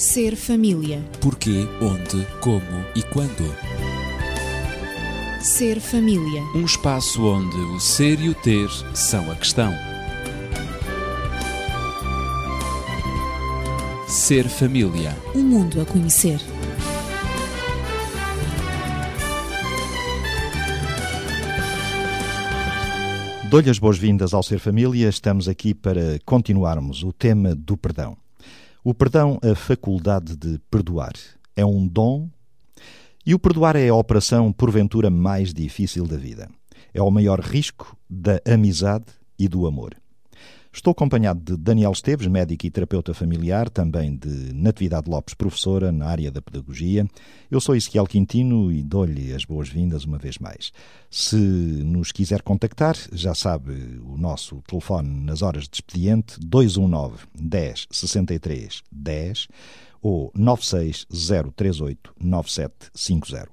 [0.00, 1.04] Ser família.
[1.20, 3.54] Porquê, onde, como e quando.
[5.42, 6.42] Ser família.
[6.54, 9.70] Um espaço onde o ser e o ter são a questão.
[14.08, 15.14] Ser família.
[15.34, 16.40] Um mundo a conhecer.
[23.50, 25.10] Dou-lhe as boas-vindas ao Ser Família.
[25.10, 28.16] Estamos aqui para continuarmos o tema do perdão.
[28.82, 31.12] O perdão, a faculdade de perdoar,
[31.54, 32.30] é um dom
[33.26, 36.48] e o perdoar é a operação, porventura, mais difícil da vida.
[36.94, 39.04] É o maior risco da amizade
[39.38, 39.94] e do amor.
[40.72, 46.06] Estou acompanhado de Daniel Esteves, médico e terapeuta familiar, também de Natividade Lopes, professora na
[46.06, 47.08] área da pedagogia.
[47.50, 50.70] Eu sou Ezequiel Quintino e dou-lhe as boas-vindas uma vez mais.
[51.10, 57.88] Se nos quiser contactar, já sabe o nosso telefone nas horas de expediente 219 10
[57.90, 59.48] 63 10
[60.00, 63.48] ou 96038 9750.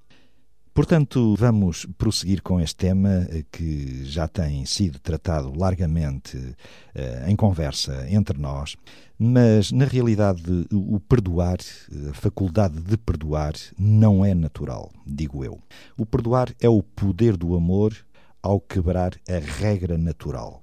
[0.73, 6.55] Portanto, vamos prosseguir com este tema que já tem sido tratado largamente uh,
[7.27, 8.75] em conversa entre nós,
[9.19, 11.59] mas na realidade o perdoar,
[12.09, 15.59] a faculdade de perdoar, não é natural, digo eu.
[15.95, 17.93] O perdoar é o poder do amor
[18.41, 20.61] ao quebrar a regra natural.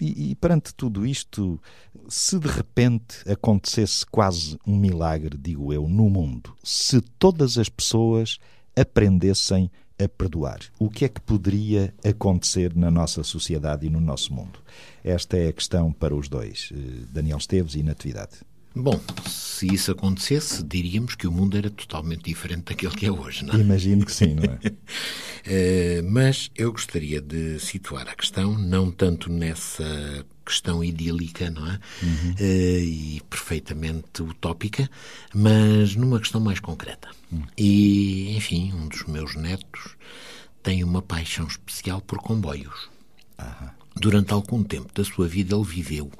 [0.00, 1.60] E, e, perante tudo isto,
[2.08, 8.38] se de repente acontecesse quase um milagre, digo eu, no mundo, se todas as pessoas
[8.76, 9.70] aprendessem
[10.02, 14.58] a perdoar, o que é que poderia acontecer na nossa sociedade e no nosso mundo?
[15.04, 18.40] Esta é a questão para os dois, eh, Daniel Esteves e Natividade.
[18.74, 23.44] Bom, se isso acontecesse, diríamos que o mundo era totalmente diferente daquele que é hoje,
[23.44, 23.58] não é?
[23.58, 26.00] Imagino que sim, não é?
[26.00, 31.78] uh, mas eu gostaria de situar a questão, não tanto nessa questão idílica, não é?
[32.02, 32.34] Uhum.
[32.40, 34.90] Uh, e perfeitamente utópica,
[35.34, 37.08] mas numa questão mais concreta.
[37.30, 37.44] Uhum.
[37.56, 39.96] E, enfim, um dos meus netos
[40.62, 42.88] tem uma paixão especial por comboios.
[43.38, 43.81] Uhum.
[43.94, 46.10] Durante algum tempo da sua vida, ele viveu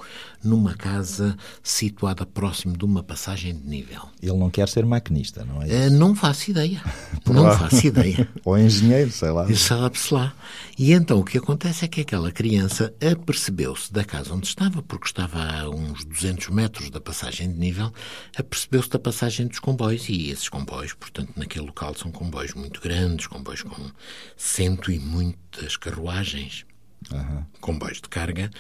[0.45, 4.03] numa casa situada próximo de uma passagem de nível.
[4.21, 5.87] Ele não quer ser maquinista, não é?
[5.87, 5.95] Isso?
[5.97, 6.83] não faço ideia.
[7.27, 8.29] não faço ideia.
[8.45, 9.53] Ou engenheiro, sei lá.
[9.55, 10.35] Sabe-se lá.
[10.79, 15.07] E então o que acontece é que aquela criança apercebeu-se da casa onde estava, porque
[15.07, 17.93] estava a uns 200 metros da passagem de nível,
[18.37, 20.09] apercebeu-se da passagem dos comboios.
[20.09, 23.91] E esses comboios, portanto, naquele local são comboios muito grandes, comboios com
[24.37, 26.65] cento e muitas carruagens
[27.13, 27.43] Uhum.
[27.61, 28.51] comboios de carga,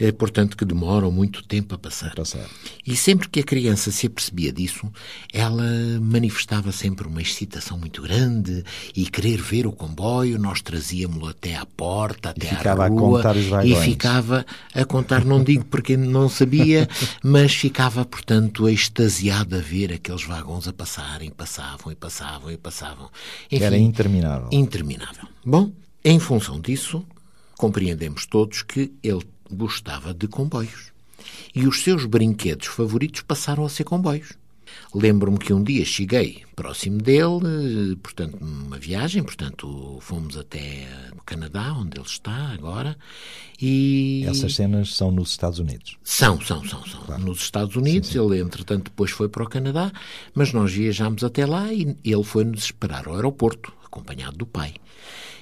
[0.00, 2.14] eh, portanto, que demoram muito tempo a passar.
[2.14, 2.48] passar.
[2.86, 4.90] E sempre que a criança se apercebia disso,
[5.32, 5.64] ela
[6.00, 8.64] manifestava sempre uma excitação muito grande
[8.96, 10.38] e querer ver o comboio.
[10.38, 12.86] Nós trazíamos-lo até à porta, até à rua.
[12.86, 16.88] A contar os e ficava a contar, não digo porque não sabia,
[17.22, 23.10] mas ficava, portanto, extasiado a ver aqueles vagões a passarem, passavam e passavam e passavam.
[23.50, 24.48] Enfim, Era interminável.
[24.52, 25.28] Interminável.
[25.44, 25.72] Bom,
[26.04, 27.04] em função disso,
[27.58, 30.92] compreendemos todos que ele gostava de comboios.
[31.54, 34.32] E os seus brinquedos favoritos passaram a ser comboios.
[34.94, 41.72] Lembro-me que um dia cheguei próximo dele, portanto, numa viagem, portanto, fomos até o Canadá,
[41.72, 42.96] onde ele está agora,
[43.60, 44.24] e...
[44.26, 45.96] Essas cenas são nos Estados Unidos?
[46.04, 47.00] São, são, são, são.
[47.02, 47.22] Claro.
[47.22, 48.24] Nos Estados Unidos, sim, sim.
[48.24, 49.90] ele, entretanto, depois foi para o Canadá,
[50.34, 54.74] mas nós viajámos até lá e ele foi-nos esperar ao aeroporto, acompanhado do pai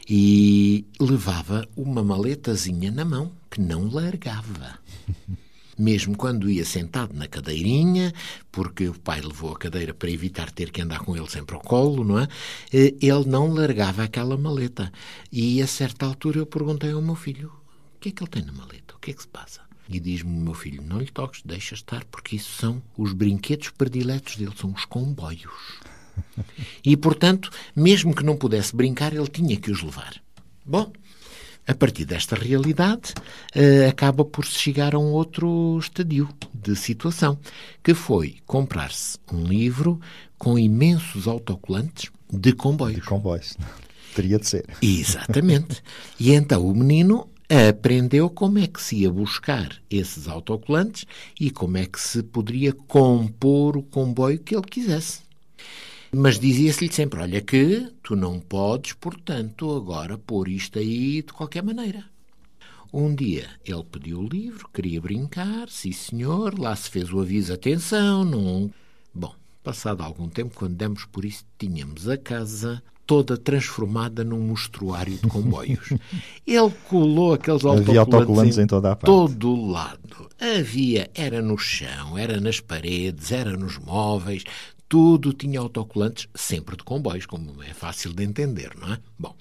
[0.09, 4.79] e levava uma maletazinha na mão que não largava.
[5.79, 8.15] Mesmo quando ia sentado na cadeirinha,
[8.51, 11.61] porque o pai levou a cadeira para evitar ter que andar com ele sempre ao
[11.61, 12.29] colo, não é?
[12.73, 14.91] Eh, ele não largava aquela maleta.
[15.31, 17.53] E a certa altura eu perguntei ao meu filho:
[17.95, 18.95] o que é que ele tem na maleta?
[18.95, 19.61] O que é que se passa?
[19.87, 23.69] E diz-me o meu filho: não lhe toques, deixa estar, porque isso são os brinquedos
[23.69, 25.53] prediletos dele, são os comboios.
[26.85, 30.15] E, portanto, mesmo que não pudesse brincar, ele tinha que os levar.
[30.65, 30.93] Bom,
[31.67, 33.13] a partir desta realidade,
[33.55, 37.39] uh, acaba por se chegar a um outro estadio de situação,
[37.83, 40.01] que foi comprar-se um livro
[40.39, 42.97] com imensos autocolantes de comboios.
[42.97, 43.57] De comboios.
[44.15, 44.67] Teria de ser.
[44.81, 45.83] Exatamente.
[46.19, 51.05] E então o menino aprendeu como é que se ia buscar esses autocolantes
[51.39, 55.21] e como é que se poderia compor o comboio que ele quisesse.
[56.13, 61.63] Mas dizia-se-lhe sempre: olha, que tu não podes, portanto, agora pôr isto aí de qualquer
[61.63, 62.05] maneira.
[62.93, 67.53] Um dia ele pediu o livro, queria brincar, sim senhor, lá se fez o aviso,
[67.53, 68.71] atenção, não.
[69.13, 75.17] Bom, passado algum tempo, quando demos por isso, tínhamos a casa toda transformada num mostruário
[75.17, 75.93] de comboios.
[76.47, 79.07] Ele colou aqueles Havia autocolantes, autocolantes em toda a parte.
[79.07, 80.29] todo o lado.
[80.41, 84.43] Havia, era no chão, era nas paredes, era nos móveis,
[84.89, 88.99] tudo tinha autocolantes, sempre de comboios, como é fácil de entender, não é?
[89.19, 89.35] Bom,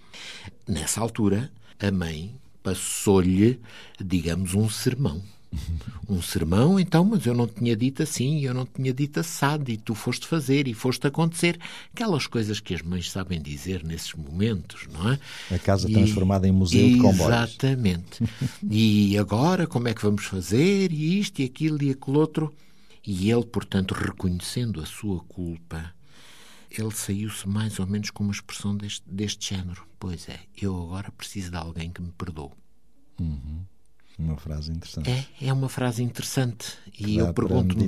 [0.68, 2.34] nessa altura, a mãe
[2.64, 3.60] passou-lhe,
[4.04, 5.22] digamos, um sermão.
[6.10, 9.78] Um sermão, então, mas eu não tinha dito assim, eu não tinha dito assado, e
[9.78, 11.58] tu foste fazer, e foste acontecer.
[11.94, 15.20] Aquelas coisas que as mães sabem dizer nesses momentos, não é?
[15.52, 17.22] A casa E- transformada em museu de comboios.
[17.52, 18.22] Exatamente.
[18.70, 20.92] e agora, como é que vamos fazer?
[20.92, 22.54] E isto, e aquilo, e aquele outro.
[23.06, 25.94] E ele, portanto, reconhecendo a sua culpa,
[26.72, 29.86] ele saiu-se mais ou menos com uma expressão deste, deste género.
[30.00, 32.52] Pois é, eu agora preciso de alguém que me perdoe.
[34.18, 35.10] Uma frase interessante.
[35.10, 36.78] É, é uma frase interessante.
[36.98, 37.86] E eu pergunto-me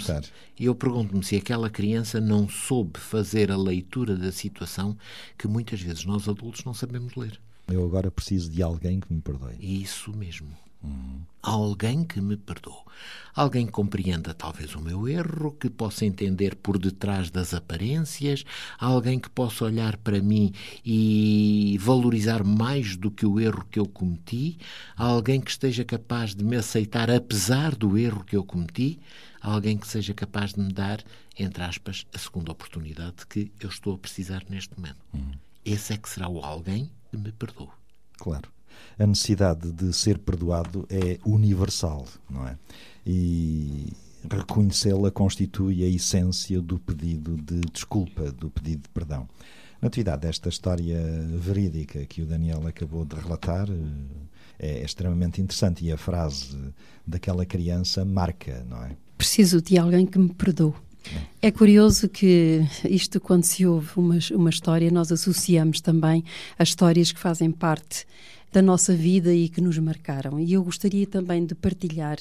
[0.60, 4.98] e eu pergunto-me se aquela criança não soube fazer a leitura da situação
[5.38, 7.40] que muitas vezes nós adultos não sabemos ler.
[7.68, 9.56] Eu agora preciso de alguém que me perdoe.
[9.60, 10.50] Isso mesmo.
[11.42, 12.88] Alguém que me perdoe.
[13.34, 18.44] Alguém que compreenda talvez o meu erro, que possa entender por detrás das aparências,
[18.80, 20.52] alguém que possa olhar para mim
[20.84, 24.58] e valorizar mais do que o erro que eu cometi,
[24.96, 29.00] alguém que esteja capaz de me aceitar apesar do erro que eu cometi,
[29.40, 31.04] alguém que seja capaz de me dar,
[31.38, 34.98] entre aspas, a segunda oportunidade que eu estou a precisar neste momento.
[35.64, 37.70] Esse é que será o alguém que me perdoe.
[38.18, 38.57] Claro.
[38.98, 42.58] A necessidade de ser perdoado é universal, não é?
[43.06, 43.94] E
[44.30, 49.28] reconhecê-la constitui a essência do pedido de desculpa, do pedido de perdão.
[49.82, 51.00] Natividade, esta história
[51.38, 56.58] verídica que o Daniel acabou de relatar eh, é extremamente interessante e a frase
[57.06, 58.98] daquela criança marca, não é?
[59.18, 60.74] Preciso de alguém que me perdoe.
[61.42, 66.24] É curioso que isto, quando se ouve uma, uma história, nós associamos também
[66.58, 68.06] a histórias que fazem parte
[68.52, 70.40] da nossa vida e que nos marcaram.
[70.40, 72.18] E eu gostaria também de partilhar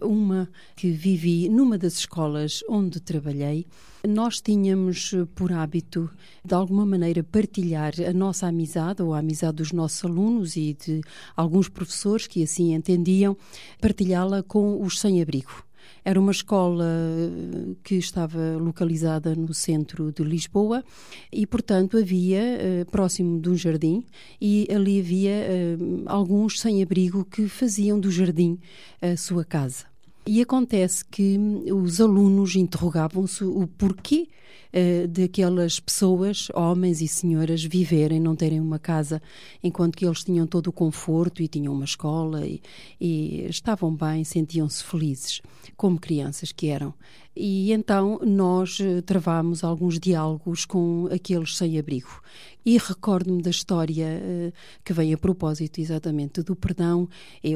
[0.00, 3.66] uma que vivi numa das escolas onde trabalhei.
[4.06, 6.08] Nós tínhamos por hábito,
[6.44, 11.00] de alguma maneira, partilhar a nossa amizade ou a amizade dos nossos alunos e de
[11.36, 13.36] alguns professores que assim entendiam,
[13.80, 15.66] partilhá-la com os sem-abrigo.
[16.08, 20.84] Era uma escola eh, que estava localizada no centro de Lisboa
[21.32, 24.04] e, portanto, havia eh, próximo de um jardim
[24.40, 25.76] e ali havia eh,
[26.06, 28.56] alguns sem-abrigo que faziam do jardim
[29.02, 29.95] a sua casa.
[30.28, 31.38] E acontece que
[31.72, 34.28] os alunos interrogavam-se o porquê
[34.74, 39.22] uh, daquelas pessoas, homens e senhoras, viverem, não terem uma casa,
[39.62, 42.60] enquanto que eles tinham todo o conforto e tinham uma escola e,
[43.00, 45.40] e estavam bem, sentiam-se felizes,
[45.76, 46.92] como crianças que eram.
[47.36, 52.22] E então nós uh, travámos alguns diálogos com aqueles sem-abrigo.
[52.64, 54.52] E recordo-me da história uh,
[54.82, 57.08] que vem a propósito exatamente do perdão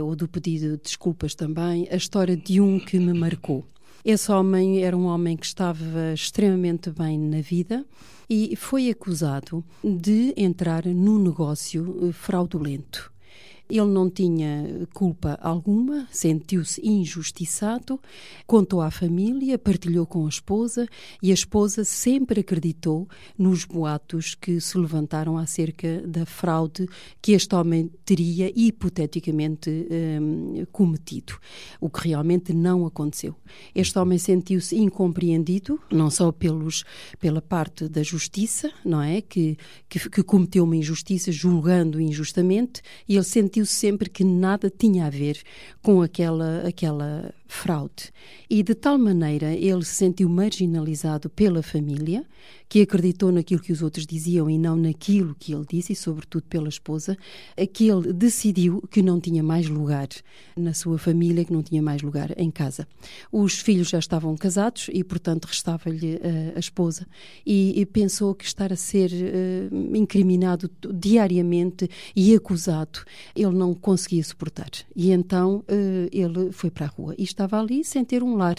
[0.03, 3.67] ou do pedido de desculpas também, a história de um que me marcou.
[4.05, 7.85] Esse homem era um homem que estava extremamente bem na vida
[8.29, 13.13] e foi acusado de entrar num negócio fraudulento.
[13.71, 18.01] Ele não tinha culpa alguma, sentiu-se injustiçado,
[18.47, 20.89] contou à família, partilhou com a esposa
[21.23, 23.09] e a esposa sempre acreditou
[23.39, 26.89] nos boatos que se levantaram acerca da fraude
[27.23, 31.39] que este homem teria hipoteticamente hum, cometido,
[31.81, 33.35] o que realmente não aconteceu.
[33.75, 36.85] Este homem sentiu-se incompreendido, não só pelos,
[37.19, 39.21] pela parte da justiça, não é?
[39.21, 39.57] Que,
[39.89, 45.07] que, que cometeu uma injustiça julgando injustamente, e ele sentiu sentiu sempre que nada tinha
[45.07, 45.41] a ver
[45.83, 48.13] com aquela, aquela fraude.
[48.49, 52.25] E de tal maneira ele se sentiu marginalizado pela família,
[52.69, 56.45] que acreditou naquilo que os outros diziam e não naquilo que ele disse, e sobretudo
[56.45, 57.19] pela esposa,
[57.73, 60.09] que ele decidiu que não tinha mais lugar
[60.57, 62.87] na sua família, que não tinha mais lugar em casa.
[63.33, 67.07] Os filhos já estavam casados e, portanto, restava-lhe uh, a esposa,
[67.45, 73.01] e, e, pensou que estar a ser uh, incriminado diariamente e acusado,
[73.35, 74.71] ele não conseguia suportar.
[74.95, 78.57] E então uh, ele foi para a rua estava ali sem ter um lar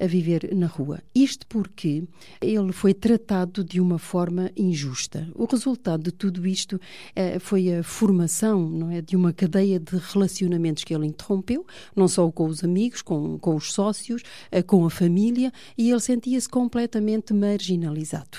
[0.00, 1.00] a viver na rua.
[1.14, 2.04] Isto porque
[2.40, 5.28] ele foi tratado de uma forma injusta.
[5.34, 6.80] O resultado de tudo isto
[7.14, 12.08] eh, foi a formação não é, de uma cadeia de relacionamentos que ele interrompeu, não
[12.08, 16.48] só com os amigos, com, com os sócios, eh, com a família, e ele sentia-se
[16.48, 18.38] completamente marginalizado.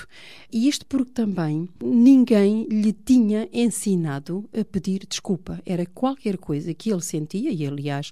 [0.52, 5.60] E isto porque também ninguém lhe tinha ensinado a pedir desculpa.
[5.64, 8.10] Era qualquer coisa que ele sentia, e aliás,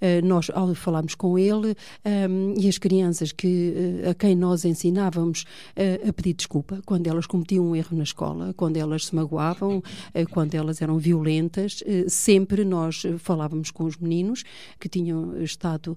[0.00, 1.74] eh, nós ao falarmos com ele
[2.04, 5.44] um, e as crianças que, uh, a quem nós ensinávamos
[5.76, 9.78] uh, a pedir desculpa quando elas cometiam um erro na escola, quando elas se magoavam,
[9.78, 14.44] uh, quando elas eram violentas, sempre nós falávamos com os meninos
[14.78, 15.96] que tinham estado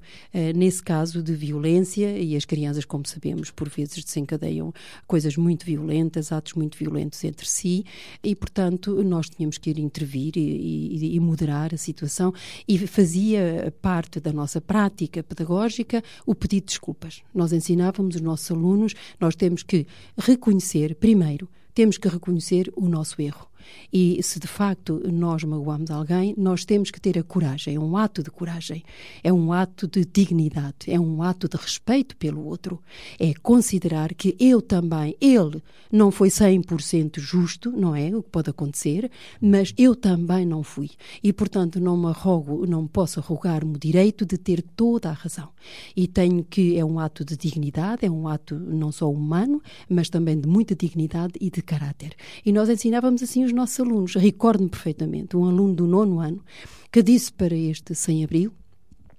[0.55, 4.73] nesse caso de violência e as crianças, como sabemos, por vezes desencadeiam
[5.07, 7.85] coisas muito violentas, atos muito violentos entre si
[8.23, 12.33] e, portanto, nós tínhamos que ir intervir e, e, e moderar a situação.
[12.67, 17.21] E fazia parte da nossa prática pedagógica o pedido de desculpas.
[17.33, 19.85] Nós ensinávamos os nossos alunos, nós temos que
[20.17, 23.50] reconhecer, primeiro, temos que reconhecer o nosso erro.
[23.91, 27.97] E se de facto nós magoamos alguém, nós temos que ter a coragem, é um
[27.97, 28.83] ato de coragem,
[29.23, 32.81] é um ato de dignidade, é um ato de respeito pelo outro.
[33.19, 38.15] É considerar que eu também, ele não foi 100% justo, não é?
[38.15, 40.91] O que pode acontecer, mas eu também não fui.
[41.23, 45.49] E portanto não me arrogo, não posso arrogar-me o direito de ter toda a razão.
[45.95, 50.09] E tenho que, é um ato de dignidade, é um ato não só humano, mas
[50.09, 52.15] também de muita dignidade e de caráter.
[52.45, 54.15] E nós ensinávamos assim os os nossos alunos.
[54.15, 56.43] Recordo-me perfeitamente um aluno do nono ano
[56.91, 58.53] que disse para este sem-abrigo,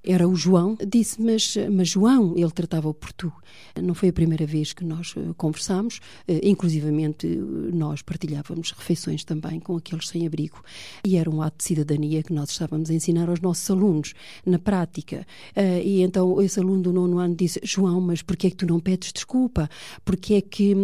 [0.04, 3.32] era o João, disse, mas, mas João, ele tratava-o por tu.
[3.80, 9.23] Não foi a primeira vez que nós uh, conversámos, uh, inclusivamente uh, nós partilhávamos refeições
[9.25, 10.61] também com aqueles sem-abrigo.
[11.04, 14.59] E era um ato de cidadania que nós estávamos a ensinar aos nossos alunos, na
[14.59, 15.26] prática.
[15.85, 18.80] e então esse aluno do nono ano disse, João, mas porquê é que tu não
[18.80, 19.68] pedes desculpa?
[20.04, 20.75] Porquê é que...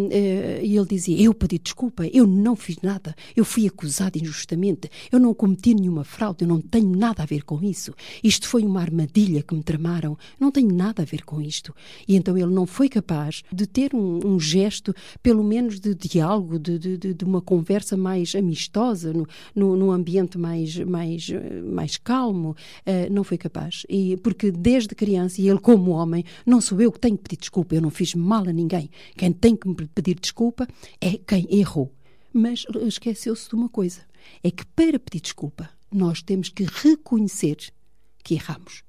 [0.63, 5.19] e ele dizia, eu pedi desculpa, eu não fiz nada, eu fui acusado injustamente, eu
[5.19, 7.93] não cometi nenhuma fraude, eu não tenho nada a ver com isso.
[8.23, 11.75] Isto foi uma armadilha armadilha que me tramaram, não tem nada a ver com isto.
[12.07, 16.59] E então ele não foi capaz de ter um, um gesto, pelo menos de diálogo,
[16.59, 21.29] de, de, de uma conversa mais amistosa, no, no, num ambiente mais, mais,
[21.65, 22.51] mais calmo.
[22.87, 23.85] Uh, não foi capaz.
[23.89, 27.41] E, porque desde criança, e ele como homem, não sou eu que tenho que pedir
[27.41, 28.91] desculpa, eu não fiz mal a ninguém.
[29.17, 30.67] Quem tem que me pedir desculpa
[31.01, 31.93] é quem errou.
[32.33, 34.03] Mas esqueceu-se de uma coisa:
[34.43, 37.57] é que para pedir desculpa, nós temos que reconhecer
[38.23, 38.88] que erramos.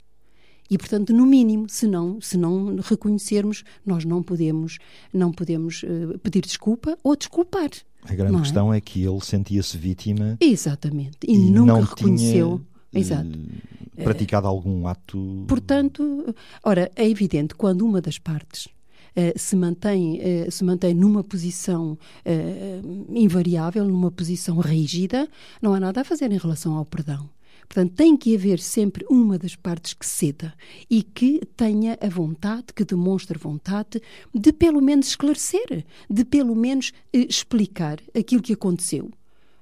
[0.70, 4.78] E, portanto, no mínimo, se não, se não reconhecermos, nós não podemos,
[5.12, 7.70] não podemos uh, pedir desculpa ou desculpar.
[8.04, 8.40] A grande é?
[8.40, 10.38] questão é que ele sentia-se vítima.
[10.40, 11.18] Exatamente.
[11.28, 12.62] E, e nunca reconheceu.
[12.92, 13.30] Tinha, Exato.
[13.30, 15.46] Uh, praticado algum ato.
[15.48, 16.34] Portanto,
[16.64, 18.68] ora, é evidente quando uma das partes
[19.10, 25.28] Uh, se, mantém, uh, se mantém numa posição uh, invariável, numa posição rígida,
[25.60, 27.28] não há nada a fazer em relação ao perdão.
[27.68, 30.54] Portanto, tem que haver sempre uma das partes que ceda
[30.90, 34.02] e que tenha a vontade, que demonstre vontade
[34.34, 39.12] de pelo menos esclarecer, de pelo menos eh, explicar aquilo que aconteceu.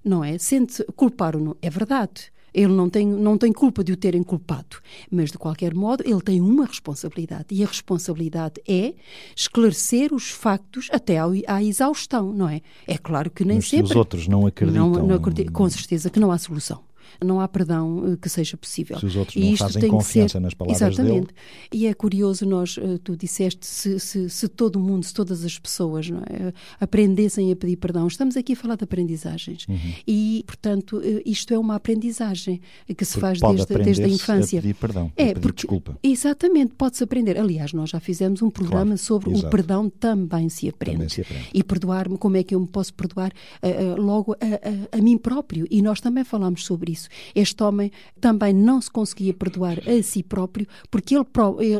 [0.03, 0.37] Não é?
[0.37, 1.57] Sente culpar ou não.
[1.61, 2.31] É verdade.
[2.53, 4.77] Ele não tem, não tem culpa de o terem culpado,
[5.11, 8.95] mas de qualquer modo ele tem uma responsabilidade e a responsabilidade é
[9.35, 12.61] esclarecer os factos até à exaustão, não é?
[12.87, 13.87] É claro que nem mas sempre.
[13.87, 14.89] Se os outros não acreditam.
[14.89, 16.86] Não, não com certeza que não há solução
[17.23, 18.99] não há perdão eh, que seja possível.
[18.99, 20.39] Se os outros não fazem confiança ser...
[20.39, 21.27] nas palavras Exatamente.
[21.27, 21.27] dele.
[21.71, 25.57] E é curioso, nós, eh, tu disseste, se, se, se todo mundo, se todas as
[25.57, 29.65] pessoas é, aprendessem a pedir perdão, estamos aqui a falar de aprendizagens.
[29.67, 29.93] Uhum.
[30.07, 32.61] E, portanto, isto é uma aprendizagem
[32.95, 34.59] que se porque faz desde, desde a infância.
[34.59, 35.97] A pedir perdão, é, a pedir porque, desculpa.
[36.03, 37.37] Exatamente, pode-se aprender.
[37.37, 39.47] Aliás, nós já fizemos um programa claro, sobre exato.
[39.47, 40.97] o perdão também se aprende.
[40.97, 41.49] Também se aprende.
[41.53, 45.01] E perdoar-me, como é que eu me posso perdoar uh, uh, logo a, a, a
[45.01, 45.65] mim próprio?
[45.69, 47.09] E nós também falámos sobre isso isso.
[47.35, 51.25] Este homem também não se conseguia perdoar a si próprio porque ele,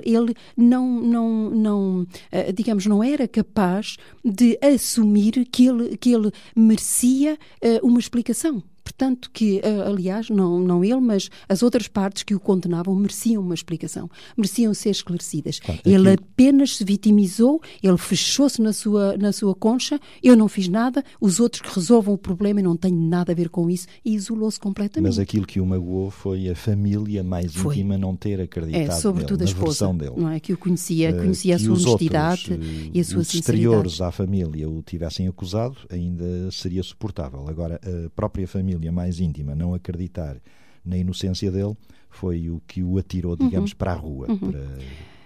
[0.06, 6.32] ele não, não, não, eh, digamos, não era capaz de assumir que ele, que ele
[6.56, 8.64] merecia eh, uma explicação.
[8.88, 13.44] Portanto, que, eh, aliás, não, não ele, mas as outras partes que o condenavam mereciam
[13.44, 15.60] uma explicação, mereciam ser esclarecidas.
[15.60, 20.70] Claro, ele apenas se vitimizou, ele fechou-se na sua, na sua concha, eu não fiz
[20.70, 23.88] nada, os outros que resolvam o problema e não tenho nada a ver com isso,
[24.06, 25.10] e isolou-se completamente.
[25.10, 27.76] Mas aquilo que o magoou foi a família mais foi.
[27.76, 30.14] íntima não ter acreditado é, sobretudo nele, a esposa, dele.
[30.16, 30.40] não é?
[30.40, 33.38] Que o conhecia, eh, conhecia uh, a sua honestidade outros, e a sua os sinceridade.
[33.38, 37.46] exteriores à família o tivessem acusado, ainda seria suportável.
[37.50, 40.38] Agora, a própria família família mais íntima não acreditar
[40.86, 41.76] na inocência dele
[42.10, 43.78] foi o que o atirou, digamos, uhum.
[43.78, 44.28] para a rua.
[44.30, 44.52] Uhum.
[44.52, 44.60] Para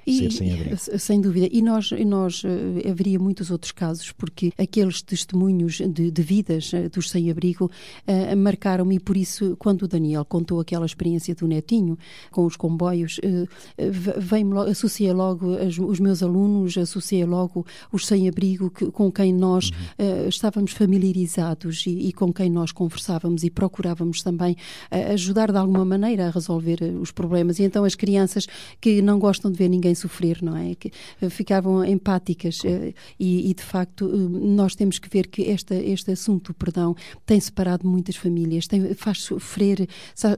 [0.06, 0.78] ser sem abrigo.
[0.78, 1.48] Sem dúvida.
[1.52, 2.48] E nós, nós uh,
[2.90, 7.66] haveria muitos outros casos, porque aqueles testemunhos de, de vidas uh, dos sem-abrigo
[8.08, 11.98] uh, marcaram-me, e por isso, quando o Daniel contou aquela experiência do netinho
[12.32, 19.12] com os comboios, uh, associei logo as, os meus alunos, associei logo os sem-abrigo com
[19.12, 20.28] quem nós uhum.
[20.28, 24.56] estávamos familiarizados e, e, com quem nós conversávamos e procurávamos também
[25.14, 27.60] ajudar de alguma maneira a resolver os problemas.
[27.60, 28.48] E então as crianças
[28.80, 30.76] que não gostam de ver ninguém sofrer, não é?
[30.76, 35.50] Que eh, ficavam empáticas eh, e, e, de facto eh, nós temos que ver que
[35.50, 36.96] esta, este assunto, perdão,
[37.26, 39.88] tem separado muitas famílias, tem, faz sofrer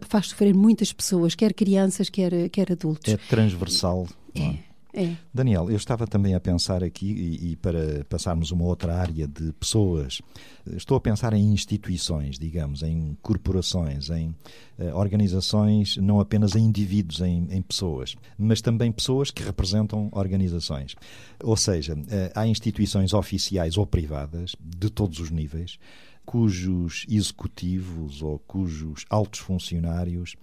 [0.08, 3.14] faz sofrer muitas pessoas, quer crianças, quer, quer adultos.
[3.14, 4.08] É transversal.
[4.36, 4.73] É.
[4.96, 5.16] É.
[5.34, 9.52] Daniel, eu estava também a pensar aqui, e, e, para passarmos uma outra área de
[9.54, 10.22] pessoas,
[10.68, 14.30] estou a pensar em instituições, digamos, em corporações, em
[14.78, 20.96] uh, organizações, não apenas em indivíduos, em, em, pessoas, mas também pessoas que representam organizações.
[21.44, 25.80] Ou seja, uh, há instituições oficiais ou privadas, de todos os níveis,
[26.26, 30.36] cujos executivos ou cujos altos funcionários,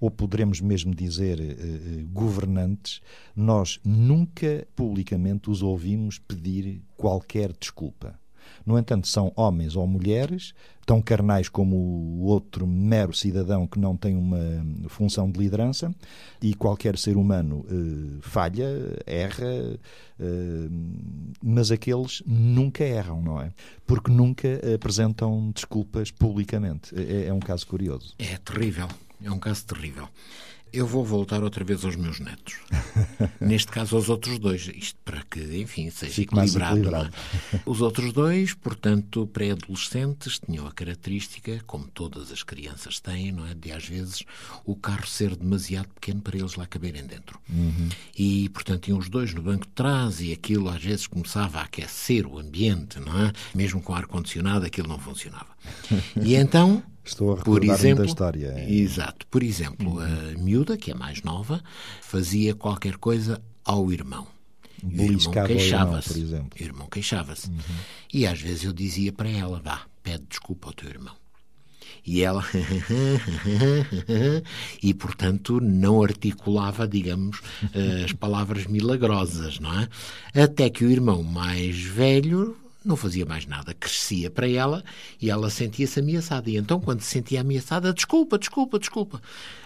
[0.00, 3.00] ou poderemos mesmo dizer eh, eh, governantes,
[3.34, 8.18] nós nunca publicamente os ouvimos pedir qualquer desculpa.
[8.64, 10.54] No entanto, são homens ou mulheres,
[10.86, 14.38] tão carnais como o outro mero cidadão que não tem uma
[14.88, 15.94] função de liderança,
[16.40, 18.66] e qualquer ser humano eh, falha,
[19.06, 19.78] erra,
[20.18, 20.68] eh,
[21.42, 23.52] mas aqueles nunca erram, não é?
[23.86, 26.94] Porque nunca apresentam desculpas publicamente.
[26.94, 28.14] É, é um caso curioso.
[28.18, 28.88] É terrível.
[29.22, 30.08] É um caso terrível.
[30.72, 32.56] Eu vou voltar outra vez aos meus netos.
[33.40, 34.68] Neste caso, aos outros dois.
[34.68, 36.76] Isto para que, enfim, seja Fique equilibrado.
[36.76, 36.80] É?
[36.80, 37.14] equilibrado.
[37.64, 43.54] Os outros dois, portanto, pré-adolescentes, tinham a característica, como todas as crianças têm, não é?
[43.54, 44.24] De às vezes
[44.64, 47.40] o carro ser demasiado pequeno para eles lá caberem dentro.
[47.48, 47.88] Uhum.
[48.16, 51.62] E, portanto, iam os dois no banco de trás e aquilo às vezes começava a
[51.62, 53.32] aquecer o ambiente, não é?
[53.54, 55.48] Mesmo com ar-condicionado, aquilo não funcionava.
[56.22, 56.82] E então.
[57.08, 58.54] Estou a recordar por exemplo, da história.
[58.56, 58.70] É.
[58.70, 59.26] Exato.
[59.28, 60.00] Por exemplo, uhum.
[60.00, 61.62] a miúda, que é mais nova,
[62.02, 64.26] fazia qualquer coisa ao irmão.
[64.82, 66.20] E o irmão queixava-se.
[66.20, 67.48] O irmão queixava-se.
[67.48, 67.56] Uhum.
[68.12, 71.14] E às vezes eu dizia para ela: vá, pede desculpa ao teu irmão.
[72.06, 72.44] E ela.
[74.82, 77.40] e, portanto, não articulava, digamos,
[78.04, 79.88] as palavras milagrosas, não é?
[80.42, 84.84] Até que o irmão mais velho não fazia mais nada, crescia para ela
[85.20, 86.48] e ela sentia-se ameaçada.
[86.48, 89.20] E então, quando se sentia ameaçada, desculpa, desculpa, desculpa.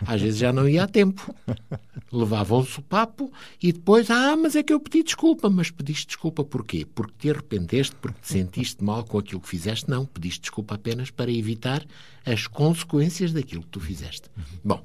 [0.07, 1.35] Às vezes já não ia a tempo.
[2.11, 5.49] Levavam-se o papo e depois, ah, mas é que eu pedi desculpa.
[5.51, 6.87] Mas pediste desculpa porquê?
[6.87, 9.89] Porque te arrependeste, porque te sentiste mal com aquilo que fizeste?
[9.89, 11.85] Não, pediste desculpa apenas para evitar
[12.25, 14.29] as consequências daquilo que tu fizeste.
[14.65, 14.83] Bom,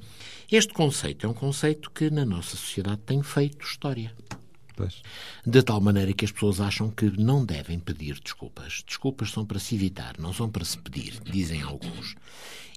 [0.51, 4.13] este conceito é um conceito que na nossa sociedade tem feito história.
[4.77, 5.01] Pois.
[5.43, 8.83] De tal maneira que as pessoas acham que não devem pedir desculpas.
[8.85, 12.15] Desculpas são para se evitar, não são para se pedir, dizem alguns.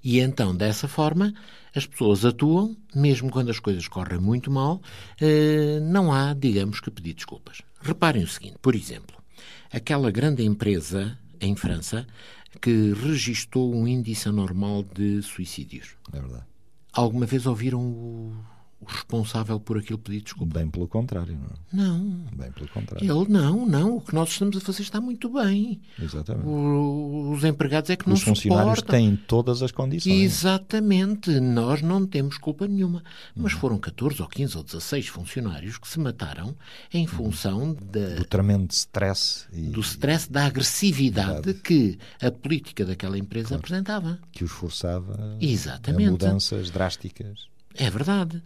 [0.03, 1.35] E então, dessa forma,
[1.77, 4.81] as pessoas atuam, mesmo quando as coisas correm muito mal,
[5.21, 7.61] eh, não há, digamos, que pedir desculpas.
[7.83, 9.23] Reparem o seguinte, por exemplo,
[9.71, 12.07] aquela grande empresa em França
[12.63, 15.97] que registou um índice anormal de suicídios.
[16.11, 16.45] É verdade.
[16.95, 18.35] Alguma vez ouviram o
[18.81, 20.59] o responsável por aquilo pedir desculpa.
[20.59, 21.85] Bem pelo contrário, não é?
[21.87, 22.01] Não.
[22.35, 23.05] Bem pelo contrário.
[23.05, 23.97] Ele, não, não.
[23.97, 25.81] O que nós estamos a fazer está muito bem.
[25.99, 26.47] Exatamente.
[26.47, 28.99] O, os empregados é que os não Os funcionários suportam.
[28.99, 30.23] têm todas as condições.
[30.23, 31.39] Exatamente.
[31.41, 33.05] Nós não temos culpa nenhuma.
[33.37, 36.57] Mas foram 14 ou 15 ou 16 funcionários que se mataram
[36.93, 39.47] em função da, do tremendo stress.
[39.53, 41.61] E, do stress, da agressividade verdade.
[41.63, 43.61] que a política daquela empresa claro.
[43.61, 44.19] apresentava.
[44.33, 46.09] Que os forçava Exatamente.
[46.09, 47.51] a mudanças drásticas.
[47.75, 48.43] É verdade.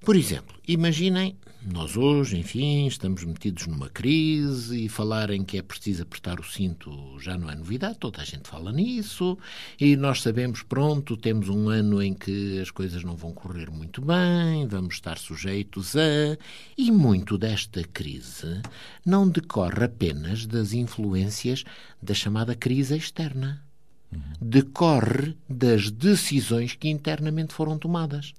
[0.00, 5.62] Por exemplo, imaginem, nós hoje, enfim, estamos metidos numa crise e falar em que é
[5.62, 9.36] preciso apertar o cinto já não é novidade, toda a gente fala nisso
[9.78, 14.00] e nós sabemos, pronto, temos um ano em que as coisas não vão correr muito
[14.00, 16.38] bem, vamos estar sujeitos a.
[16.76, 18.62] E muito desta crise
[19.04, 21.64] não decorre apenas das influências
[22.00, 23.64] da chamada crise externa.
[24.12, 24.20] Uhum.
[24.40, 28.32] Decorre das decisões que internamente foram tomadas.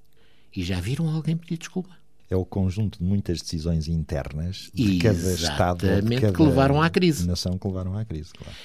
[0.54, 1.90] E já viram alguém pedir desculpa?
[2.28, 6.88] É o conjunto de muitas decisões internas de cada Estado, de cada que levaram à
[6.88, 7.26] crise.
[7.26, 8.56] nação que levaram à crise, claro.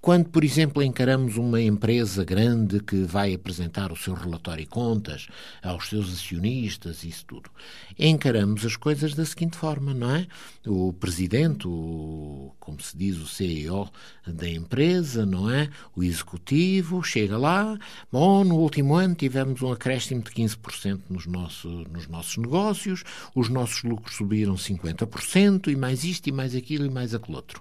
[0.00, 5.26] Quando, por exemplo, encaramos uma empresa grande que vai apresentar o seu relatório e contas
[5.62, 7.50] aos seus acionistas, isso tudo,
[7.98, 10.28] encaramos as coisas da seguinte forma, não é?
[10.64, 13.90] O presidente, o, como se diz, o CEO
[14.24, 15.68] da empresa, não é?
[15.96, 17.76] O executivo chega lá,
[18.12, 23.02] bom, no último ano tivemos um acréscimo de 15% nos, nosso, nos nossos negócios,
[23.34, 27.60] os nossos lucros subiram 50% e mais isto e mais aquilo e mais aquele outro.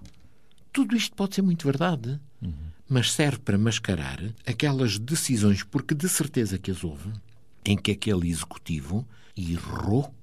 [0.76, 2.52] Tudo isto pode ser muito verdade, uhum.
[2.90, 7.14] mas serve para mascarar aquelas decisões, porque de certeza que as houve,
[7.64, 9.08] em que aquele executivo
[9.38, 10.14] errou,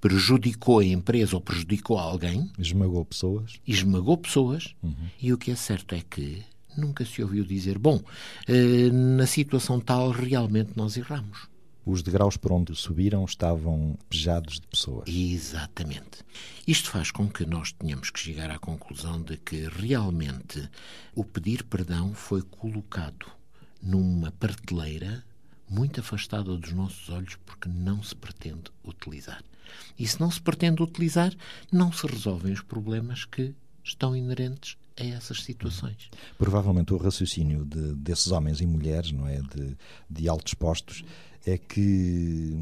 [0.00, 2.50] prejudicou a empresa ou prejudicou alguém.
[2.58, 3.60] Esmagou pessoas.
[3.68, 4.74] Esmagou pessoas.
[4.82, 4.94] Uhum.
[5.20, 6.42] E o que é certo é que
[6.74, 8.00] nunca se ouviu dizer: bom,
[8.48, 11.51] eh, na situação tal realmente nós erramos
[11.84, 15.08] os degraus por onde subiram estavam pejados de pessoas.
[15.08, 16.24] Exatamente.
[16.66, 20.68] Isto faz com que nós tenhamos que chegar à conclusão de que realmente
[21.14, 23.26] o pedir perdão foi colocado
[23.82, 25.24] numa prateleira
[25.68, 29.42] muito afastada dos nossos olhos porque não se pretende utilizar.
[29.98, 31.34] E se não se pretende utilizar,
[31.70, 36.10] não se resolvem os problemas que estão inerentes a essas situações.
[36.36, 39.76] Provavelmente o raciocínio de, desses homens e mulheres, não é, de,
[40.08, 41.02] de altos postos,
[41.46, 42.56] é que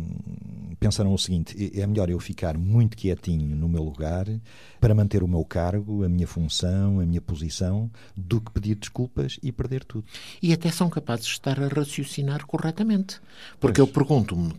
[0.78, 4.26] pensaram o seguinte: é melhor eu ficar muito quietinho no meu lugar
[4.80, 9.38] para manter o meu cargo, a minha função, a minha posição, do que pedir desculpas
[9.42, 10.04] e perder tudo.
[10.42, 13.20] E até são capazes de estar a raciocinar corretamente.
[13.60, 13.88] Porque pois.
[13.88, 14.54] eu pergunto-me,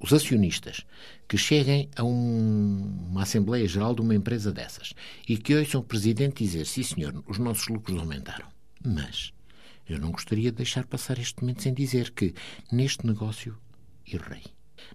[0.00, 0.84] os acionistas
[1.26, 4.94] que cheguem a um, uma Assembleia Geral de uma empresa dessas
[5.28, 8.46] e que ouçam o Presidente dizer: sim, senhor, os nossos lucros aumentaram.
[8.84, 9.32] Mas
[9.88, 12.34] eu não gostaria de deixar passar este momento sem dizer que
[12.70, 13.56] neste negócio
[14.10, 14.44] errei.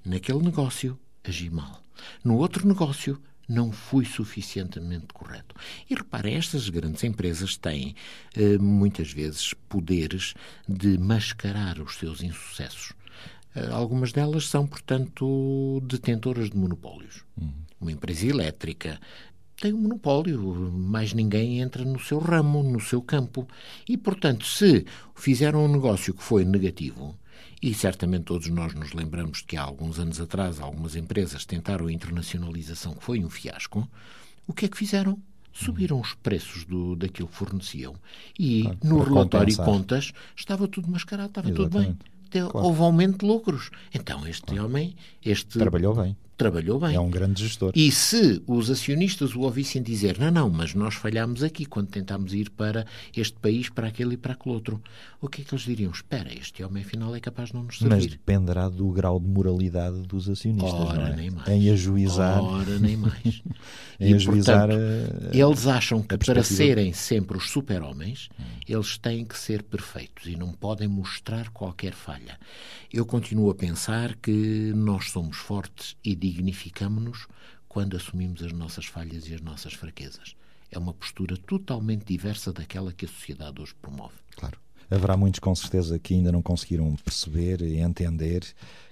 [0.05, 1.81] Naquele negócio agi mal.
[2.23, 5.55] No outro negócio não fui suficientemente correto.
[5.89, 7.95] E reparem, estas grandes empresas têm
[8.35, 10.35] eh, muitas vezes poderes
[10.67, 12.93] de mascarar os seus insucessos.
[13.55, 17.23] Eh, algumas delas são, portanto, detentoras de monopólios.
[17.35, 17.51] Uhum.
[17.81, 18.99] Uma empresa elétrica
[19.59, 20.39] tem um monopólio,
[20.71, 23.47] mais ninguém entra no seu ramo, no seu campo.
[23.87, 27.17] E, portanto, se fizeram um negócio que foi negativo,
[27.61, 31.91] e certamente todos nós nos lembramos que há alguns anos atrás algumas empresas tentaram a
[31.91, 33.87] internacionalização que foi um fiasco,
[34.47, 35.19] o que é que fizeram?
[35.51, 37.95] Subiram os preços do, daquilo que forneciam.
[38.37, 39.65] E claro, no relatório compensar.
[39.65, 41.71] contas estava tudo mascarado, estava Exatamente.
[41.71, 41.97] tudo bem.
[42.49, 42.67] Claro.
[42.67, 43.71] Houve aumento de lucros.
[43.93, 44.65] Então este claro.
[44.65, 46.95] homem, este trabalhou bem trabalhou bem.
[46.95, 47.73] É um grande gestor.
[47.75, 52.33] E se os acionistas o ouvissem dizer, não, não, mas nós falhámos aqui quando tentámos
[52.33, 54.81] ir para este país, para aquele e para aquele outro,
[55.21, 55.91] o que é que eles diriam?
[55.91, 57.93] Espera, este homem afinal é capaz de não nos servir.
[57.93, 61.15] Mas dependerá do grau de moralidade dos acionistas, Ora, é?
[61.15, 61.47] nem mais.
[61.49, 62.41] Em ajuizar...
[62.41, 63.43] Ora, nem mais.
[63.99, 65.37] em e, ajuizar portanto, a...
[65.37, 68.43] eles acham que para serem sempre os super-homens, hum.
[68.65, 72.39] eles têm que ser perfeitos e não podem mostrar qualquer falha.
[72.91, 77.27] Eu continuo a pensar que nós somos fortes e dignificamos-nos
[77.67, 80.35] quando assumimos as nossas falhas e as nossas fraquezas.
[80.71, 84.15] É uma postura totalmente diversa daquela que a sociedade hoje promove.
[84.35, 84.59] Claro.
[84.89, 88.43] Haverá muitos, com certeza, que ainda não conseguiram perceber e entender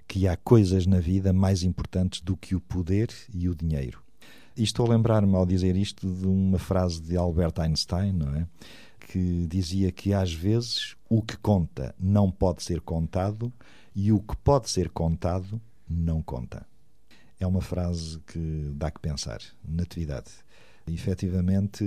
[0.08, 4.02] que há coisas na vida mais importantes do que o poder e o dinheiro.
[4.56, 8.48] E estou a lembrar-me, ao dizer isto, de uma frase de Albert Einstein, não é?
[9.00, 13.52] Que dizia que às vezes o que conta não pode ser contado
[13.96, 16.66] e o que pode ser contado não conta
[17.40, 19.40] é uma frase que dá que pensar.
[19.68, 20.32] Natividade.
[20.88, 21.84] E, efetivamente,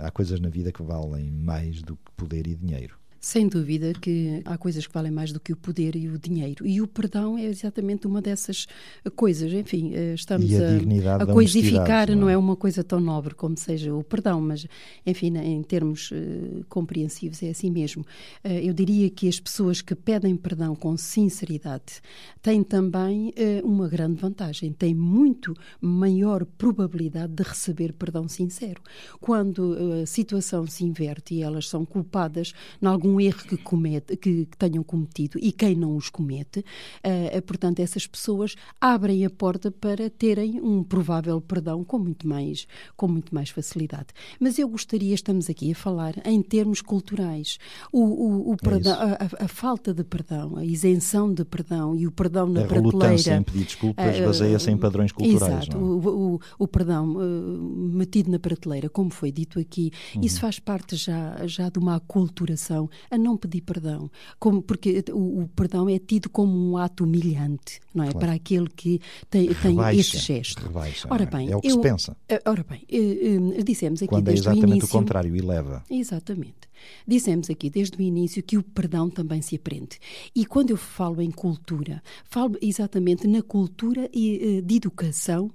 [0.00, 2.96] há coisas na vida que valem mais do que poder e dinheiro.
[3.20, 6.66] Sem dúvida que há coisas que valem mais do que o poder e o dinheiro.
[6.66, 8.66] E o perdão é exatamente uma dessas
[9.14, 9.52] coisas.
[9.52, 12.16] Enfim, eh, estamos a, a, a coisificar, não, é?
[12.16, 12.36] não é?
[12.36, 14.66] uma coisa tão nobre como seja o perdão, mas,
[15.04, 18.02] enfim, em termos uh, compreensivos, é assim mesmo.
[18.44, 22.00] Uh, eu diria que as pessoas que pedem perdão com sinceridade
[22.42, 28.80] têm também uh, uma grande vantagem, têm muito maior probabilidade de receber perdão sincero.
[29.20, 34.16] Quando a situação se inverte e elas são culpadas em algum um erro que, comete,
[34.16, 39.30] que, que tenham cometido e quem não os comete, uh, portanto, essas pessoas abrem a
[39.30, 42.66] porta para terem um provável perdão com muito mais,
[42.96, 44.08] com muito mais facilidade.
[44.40, 47.58] Mas eu gostaria, estamos aqui a falar em termos culturais.
[47.92, 52.06] O, o, o é perdão, a, a, falta de perdão, a isenção de perdão e
[52.06, 53.36] o perdão na a prateleira.
[53.36, 55.64] em pedir desculpas uh, baseia-se em padrões culturais.
[55.66, 55.76] Exato?
[55.76, 55.80] É?
[55.80, 60.22] O, o, perdão metido na prateleira, como foi dito aqui, uhum.
[60.22, 65.42] isso faz parte já, já de uma aculturação a não pedir perdão, como, porque o,
[65.42, 68.08] o perdão é tido como um ato humilhante, não é?
[68.08, 68.18] Claro.
[68.26, 70.62] Para aquele que tem, tem esse gesto.
[70.62, 71.26] Rebaixa, ora é?
[71.26, 72.16] bem, é o que eu, se pensa.
[72.28, 74.88] Eh, ora bem, uh, uh, dissemos aqui Quando desde é exatamente o início...
[74.88, 75.84] o contrário, eleva.
[75.90, 76.66] Exatamente.
[77.06, 79.98] Dissemos aqui desde o início que o perdão também se aprende.
[80.34, 85.50] E quando eu falo em cultura, falo exatamente na cultura de educação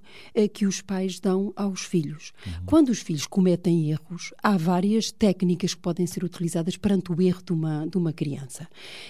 [0.53, 2.33] que os pais dão aos filhos.
[2.45, 2.53] Uhum.
[2.65, 7.30] Quando os filhos cometem erros, há várias técnicas que podem ser utilizadas perante o erro
[7.43, 8.67] de uma, de uma criança.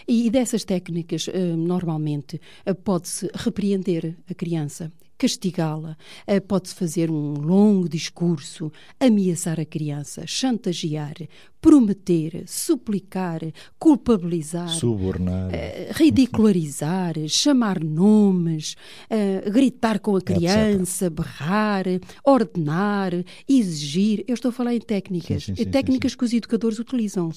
[0.08, 2.40] E dessas técnicas, normalmente,
[2.84, 11.14] pode-se repreender a criança castigá-la, eh, pode-se fazer um longo discurso, ameaçar a criança, chantagear,
[11.62, 13.42] prometer, suplicar,
[13.78, 18.76] culpabilizar, subornar, uh, ridicularizar, chamar nomes,
[19.12, 21.16] uh, gritar com a criança, Etc.
[21.16, 21.86] berrar,
[22.26, 23.12] ordenar,
[23.48, 24.26] exigir.
[24.28, 27.30] Eu estou a falar em técnicas, sim, sim, sim, técnicas que os educadores utilizam.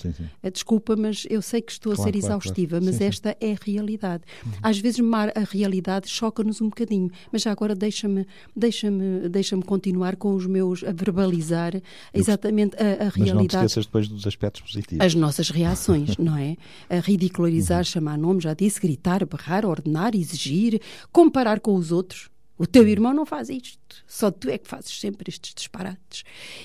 [0.51, 2.99] Desculpa, mas eu sei que estou claro, a ser exaustiva, claro, claro.
[2.99, 4.25] mas esta é a realidade.
[4.47, 4.53] Uhum.
[4.63, 5.01] Às vezes
[5.35, 10.85] a realidade choca-nos um bocadinho, mas já agora deixa-me deixa-me deixa-me continuar com os meus
[10.85, 11.81] a verbalizar
[12.13, 13.19] exatamente a, a realidade.
[13.19, 15.05] Mas não te esqueças depois dos aspectos positivos.
[15.05, 16.57] As nossas reações, não é?
[16.89, 17.85] A ridicularizar, uhum.
[17.85, 20.81] chamar nome, já disse, gritar, berrar, ordenar, exigir,
[21.13, 22.31] comparar com os outros.
[22.57, 26.23] O teu irmão não faz isto, só tu é que fazes sempre estes disparates.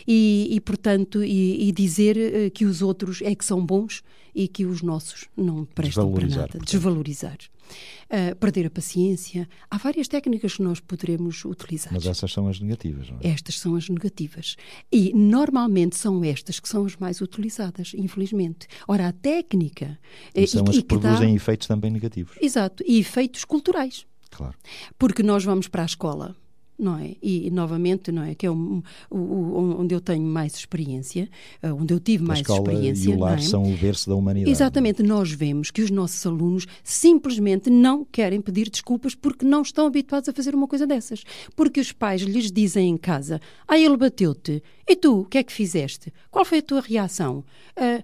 [0.07, 4.03] E, e portanto, e, e, dizer uh, que os outros é que são bons
[4.35, 6.41] e que os nossos não prestam para nada.
[6.43, 6.65] Portanto.
[6.65, 7.37] Desvalorizar.
[8.09, 9.47] Uh, perder a paciência.
[9.69, 11.93] Há várias técnicas que nós poderemos utilizar.
[11.93, 13.27] Mas essas são as negativas, não é?
[13.27, 14.55] Estas são as negativas.
[14.91, 18.67] E normalmente são estas que são as mais utilizadas, infelizmente.
[18.87, 19.99] Ora, a técnica.
[20.33, 21.35] E são e, as que produzem dá...
[21.35, 22.37] efeitos também negativos.
[22.41, 22.83] Exato.
[22.85, 24.05] E efeitos culturais.
[24.29, 24.55] Claro.
[24.97, 26.35] Porque nós vamos para a escola
[26.79, 27.15] não é?
[27.21, 28.33] E, novamente, não é?
[28.33, 31.29] Que é um, onde eu tenho mais experiência,
[31.61, 33.09] eh, onde eu tive a mais experiência.
[33.09, 33.41] E o lar é?
[33.41, 34.49] são o berço da humanidade.
[34.49, 39.87] Exatamente, nós vemos que os nossos alunos simplesmente não querem pedir desculpas porque não estão
[39.87, 41.23] habituados a fazer uma coisa dessas.
[41.55, 44.63] Porque os pais lhes dizem em casa: Ah, ele bateu-te.
[44.87, 46.13] E tu, o que é que fizeste?
[46.31, 47.43] Qual foi a tua reação?
[47.77, 48.03] Uh,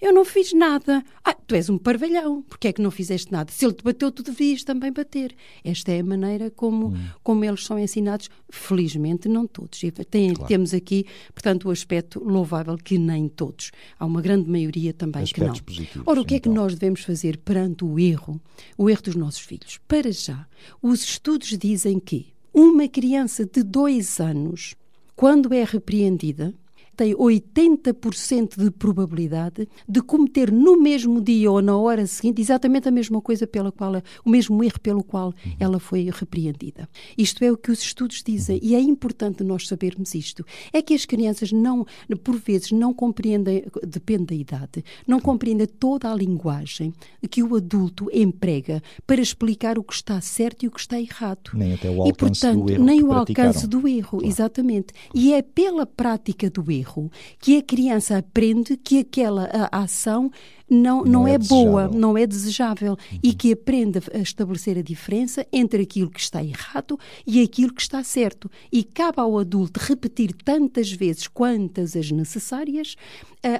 [0.00, 1.02] eu não fiz nada.
[1.24, 3.52] Ah, tu és um parvalhão, porque é que não fizeste nada?
[3.52, 5.34] Se ele te bateu, tu devias também bater.
[5.64, 7.08] Esta é a maneira como, hum.
[7.22, 8.28] como eles são ensinados.
[8.48, 9.80] Felizmente, não todos.
[10.10, 10.48] Tem, claro.
[10.48, 13.70] Temos aqui, portanto, o aspecto louvável que nem todos.
[13.98, 16.04] Há uma grande maioria também Aspectos que não.
[16.06, 16.62] Ora, o que é que então.
[16.62, 18.40] nós devemos fazer perante o erro,
[18.76, 19.78] o erro dos nossos filhos?
[19.86, 20.46] Para já,
[20.82, 24.74] os estudos dizem que uma criança de dois anos,
[25.14, 26.54] quando é repreendida,
[26.96, 32.90] tem 80% de probabilidade de cometer no mesmo dia ou na hora seguinte exatamente a
[32.90, 35.52] mesma coisa pela qual, o mesmo erro pelo qual uhum.
[35.58, 36.88] ela foi repreendida.
[37.16, 40.44] Isto é o que os estudos dizem e é importante nós sabermos isto.
[40.72, 41.86] É que as crianças não,
[42.22, 46.92] por vezes, não compreendem, depende da idade, não compreendem toda a linguagem
[47.30, 51.50] que o adulto emprega para explicar o que está certo e o que está errado.
[51.54, 52.84] Nem até o alcance e, portanto, do erro.
[52.84, 54.26] Nem o alcance do erro, claro.
[54.26, 54.92] exatamente.
[55.14, 60.30] E é pela prática do erro erro que a criança aprende que aquela ação
[60.68, 63.18] não, não, não é, é boa, não é desejável uhum.
[63.22, 67.82] e que aprende a estabelecer a diferença entre aquilo que está errado e aquilo que
[67.82, 68.48] está certo.
[68.70, 72.94] E cabe ao adulto repetir tantas vezes quantas as necessárias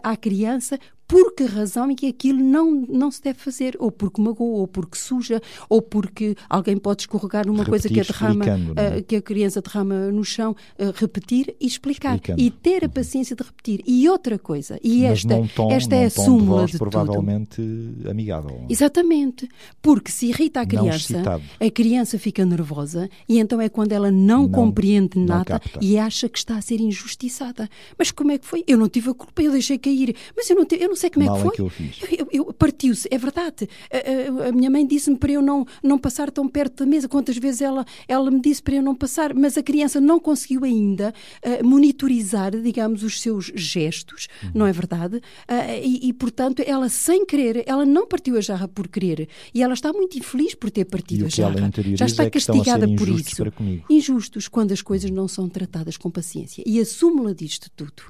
[0.02, 0.78] à criança
[1.10, 4.68] por que razão e que aquilo não, não se deve fazer, ou porque magoa, ou
[4.68, 9.16] porque suja, ou porque alguém pode escorregar numa Repetir, coisa que a, derrama, uh, que
[9.16, 12.14] a criança derrama no chão, uh, repetir e explicar.
[12.14, 12.40] Explicando.
[12.40, 12.92] E ter a uhum.
[12.92, 13.82] paciência de repetir.
[13.84, 17.60] E outra coisa, e Mas esta, tom, esta é a súmula de, de provavelmente
[18.08, 18.64] amigável.
[18.68, 19.48] Exatamente.
[19.82, 24.42] Porque se irrita a criança, a criança fica nervosa e então é quando ela não,
[24.42, 27.68] não compreende nada não e acha que está a ser injustiçada.
[27.98, 28.62] Mas como é que foi?
[28.66, 30.14] Eu não tive a culpa, eu deixei cair.
[30.36, 31.52] Mas eu não, eu não sei como Mal é que foi.
[31.52, 31.98] É que eu fiz.
[32.18, 33.68] Eu, eu, Partiu-se, é verdade.
[33.90, 37.08] A, a, a minha mãe disse-me para eu não, não passar tão perto da mesa.
[37.08, 40.64] Quantas vezes ela, ela me disse para eu não passar, mas a criança não conseguiu
[40.64, 41.12] ainda
[41.44, 44.50] uh, monitorizar, digamos, os seus gestos, uhum.
[44.54, 45.16] não é verdade?
[45.16, 49.28] Uh, e, e, portanto, ela sem querer, ela não partiu a jarra por querer.
[49.54, 51.70] E ela está muito infeliz por ter partido a jarra.
[51.94, 53.42] Já está é castigada por isso.
[53.88, 56.62] Injustos Injustos quando as coisas não são tratadas com paciência.
[56.66, 58.02] E a súmula disto tudo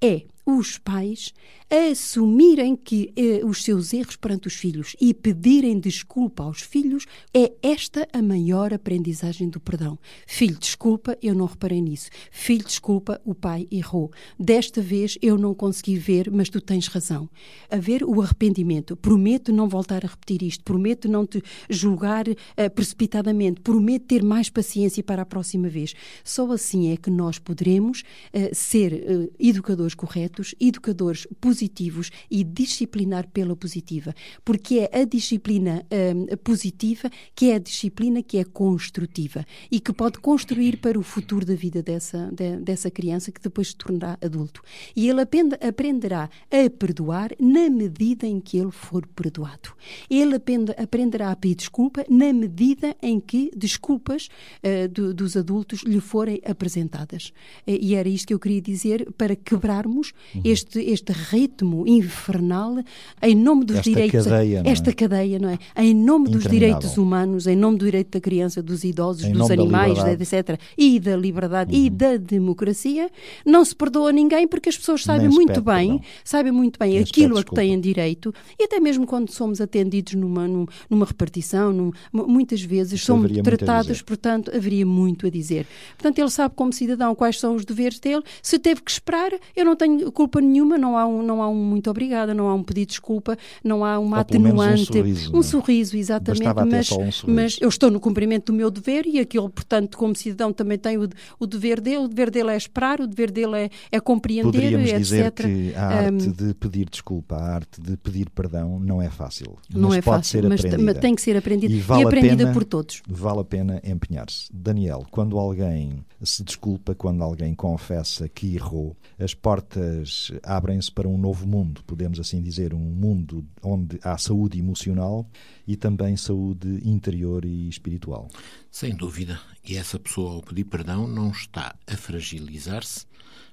[0.00, 1.32] é os pais
[1.70, 7.52] assumirem que eh, os seus erros perante os filhos e pedirem desculpa aos filhos, é
[7.62, 9.98] esta a maior aprendizagem do perdão.
[10.26, 12.10] Filho, desculpa, eu não reparei nisso.
[12.30, 14.12] Filho, desculpa, o pai errou.
[14.38, 17.28] Desta vez eu não consegui ver, mas tu tens razão.
[17.70, 18.94] Haver o arrependimento.
[18.94, 20.62] Prometo não voltar a repetir isto.
[20.62, 22.34] Prometo não te julgar uh,
[22.74, 23.62] precipitadamente.
[23.62, 25.94] Prometo ter mais paciência para a próxima vez.
[26.22, 28.02] Só assim é que nós poderemos
[28.32, 35.04] uh, ser uh, educadores corretos adultos educadores positivos e disciplinar pela positiva, porque é a
[35.04, 40.98] disciplina hum, positiva que é a disciplina que é construtiva e que pode construir para
[40.98, 44.62] o futuro da vida dessa, de, dessa criança que depois se tornará adulto.
[44.96, 49.70] E ele aprende, aprenderá a perdoar na medida em que ele for perdoado.
[50.10, 54.28] Ele aprende, aprenderá a pedir desculpa na medida em que desculpas
[54.62, 57.32] uh, do, dos adultos lhe forem apresentadas.
[57.66, 60.40] E era isto que eu queria dizer para quebrarmos uhum.
[60.44, 62.76] este, este ritmo infernal
[63.22, 64.24] em nome dos esta direitos.
[64.24, 64.70] Cadeia, é?
[64.70, 64.92] esta é?
[64.92, 65.58] cadeia, não é?
[65.76, 69.50] Em nome dos direitos humanos, em nome do direito da criança, dos idosos, em dos
[69.50, 70.58] animais, etc.
[70.76, 71.84] E da liberdade uhum.
[71.84, 73.10] e da democracia,
[73.44, 77.38] não se perdoa ninguém porque as pessoas sabem muito bem, sabem muito bem Nem aquilo
[77.38, 80.46] a que têm direito e até mesmo quando somos atendidos numa,
[80.88, 85.66] numa repartição, num, muitas vezes Isso somos tratados, portanto, haveria muito a dizer.
[85.96, 88.22] Portanto, ele sabe como cidadão quais são os deveres dele.
[88.42, 91.54] Se teve que esperar, eu não tenho culpa nenhuma, não há um, não há um
[91.54, 95.40] muito obrigada, não há um pedido de desculpa, não há uma atenuante, um sorriso, um
[95.40, 95.42] é?
[95.42, 97.24] sorriso exatamente, mas, um sorriso.
[97.28, 100.96] mas eu estou no cumprimento do meu dever e aquilo, portanto, como cidadão também tem
[100.96, 104.44] o, o dever dele, o dever dele é esperar, o dever dele é, é compreender,
[104.44, 105.00] Poderíamos etc.
[105.00, 109.10] dizer que a arte um, de pedir desculpa, a arte de pedir perdão não é
[109.10, 110.92] fácil, não mas é pode fácil, ser mas, aprendida.
[110.92, 113.02] mas tem que ser aprendida e, vale e aprendida pena, por todos.
[113.08, 114.48] Vale a pena empenhar-se.
[114.52, 120.03] Daniel, quando alguém se desculpa, quando alguém confessa que errou, as portas
[120.42, 125.28] abrem-se para um novo mundo, podemos assim dizer, um mundo onde há saúde emocional
[125.66, 128.28] e também saúde interior e espiritual.
[128.70, 129.40] Sem dúvida.
[129.64, 133.06] E essa pessoa, ao pedir perdão, não está a fragilizar-se,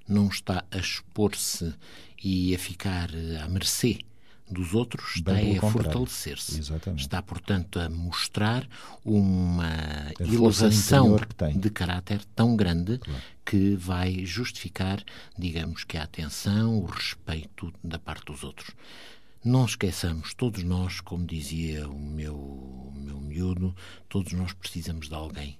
[0.07, 1.73] não está a expor-se
[2.23, 3.09] e a ficar
[3.43, 3.99] à mercê
[4.51, 6.61] dos outros está a fortalecer-se.
[6.95, 8.67] Está, portanto, a mostrar
[9.03, 9.65] uma
[10.19, 11.17] a elevação
[11.55, 13.21] de caráter tão grande claro.
[13.45, 15.03] que vai justificar,
[15.37, 18.71] digamos, que a atenção, o respeito da parte dos outros.
[19.43, 23.75] Não esqueçamos, todos nós, como dizia o meu, o meu miúdo,
[24.07, 25.57] todos nós precisamos de alguém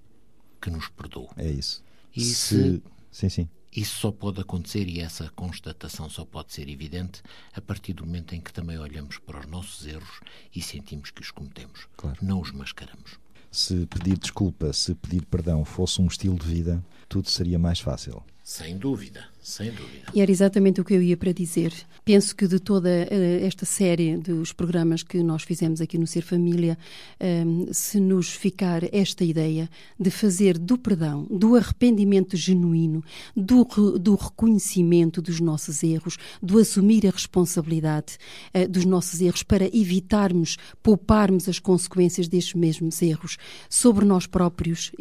[0.62, 1.30] que nos perdoe.
[1.38, 1.84] É isso.
[2.16, 2.84] E se, se...
[3.12, 3.50] Sim, sim.
[3.76, 7.22] Isso só pode acontecer e essa constatação só pode ser evidente
[7.54, 10.20] a partir do momento em que também olhamos para os nossos erros
[10.54, 11.88] e sentimos que os cometemos.
[11.96, 12.18] Claro.
[12.22, 13.18] Não os mascaramos.
[13.50, 18.24] Se pedir desculpa, se pedir perdão fosse um estilo de vida, tudo seria mais fácil.
[18.44, 20.12] Sem dúvida, sem dúvida.
[20.14, 21.74] E era exatamente o que eu ia para dizer.
[22.06, 26.22] Penso que de toda uh, esta série dos programas que nós fizemos aqui no Ser
[26.22, 26.78] Família,
[27.20, 33.04] ehm, se nos ficar esta ideia de fazer do perdão, do arrependimento genuíno,
[33.36, 33.64] do,
[34.00, 38.18] do reconhecimento dos nossos erros, do assumir a responsabilidade
[38.54, 43.38] uh, dos nossos erros para evitarmos, pouparmos as consequências destes mesmos erros
[43.70, 44.92] sobre nós próprios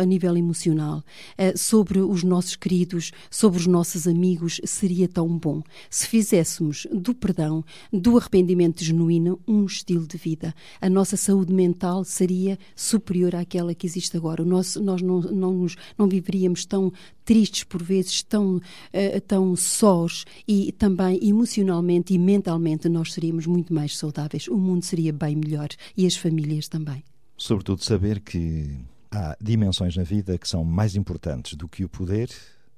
[0.00, 0.98] a nível emocional,
[1.38, 7.14] uh, sobre os nossos queridos sobre os nossos amigos seria tão bom se fizéssemos do
[7.14, 10.54] perdão, do arrependimento genuíno, um estilo de vida.
[10.80, 14.44] A nossa saúde mental seria superior àquela que existe agora.
[14.44, 16.92] Nós não, não, nos, não viveríamos tão
[17.24, 23.72] tristes por vezes, tão, uh, tão sós e também emocionalmente e mentalmente nós seríamos muito
[23.72, 24.48] mais saudáveis.
[24.48, 27.02] O mundo seria bem melhor e as famílias também.
[27.36, 28.78] Sobretudo saber que
[29.10, 32.30] há dimensões na vida que são mais importantes do que o poder,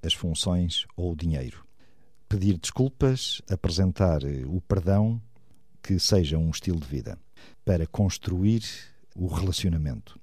[0.03, 1.65] as funções ou o dinheiro.
[2.29, 5.21] Pedir desculpas, apresentar eh, o perdão,
[5.83, 7.19] que seja um estilo de vida,
[7.65, 8.63] para construir
[9.15, 10.19] o relacionamento.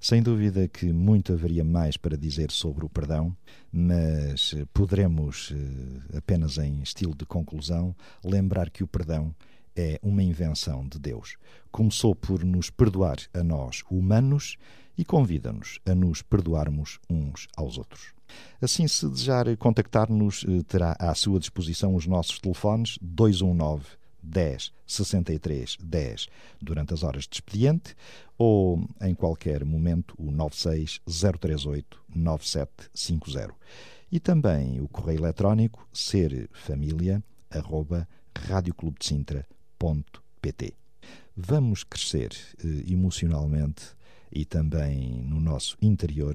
[0.00, 3.36] Sem dúvida que muito haveria mais para dizer sobre o perdão,
[3.72, 9.34] mas eh, poderemos, eh, apenas em estilo de conclusão, lembrar que o perdão
[9.78, 11.36] é uma invenção de Deus.
[11.70, 14.56] Começou por nos perdoar a nós, humanos,
[14.96, 18.12] e convida-nos a nos perdoarmos uns aos outros.
[18.60, 23.84] Assim, se desejar contactar-nos, eh, terá à sua disposição os nossos telefones 219
[24.20, 26.26] 10 63 10
[26.60, 27.94] durante as horas de expediente
[28.36, 31.00] ou em qualquer momento o 96
[31.40, 33.54] 038 9750.
[34.10, 35.86] E também o correio eletrónico
[41.36, 42.32] Vamos crescer
[42.64, 43.96] eh, emocionalmente
[44.32, 46.34] e também no nosso interior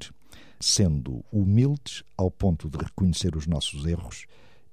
[0.59, 4.25] sendo humildes ao ponto de reconhecer os nossos erros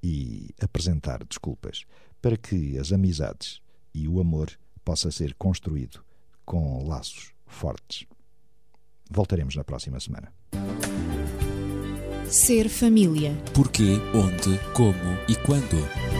[0.02, 1.84] e apresentar desculpas,
[2.22, 3.60] para que as amizades
[3.92, 4.50] e o amor
[4.84, 6.04] possa ser construído
[6.44, 8.06] com laços fortes.
[9.10, 10.32] Voltaremos na próxima semana.
[12.28, 13.34] Ser família.
[13.52, 14.94] Porquê, onde, como
[15.28, 16.19] e quando.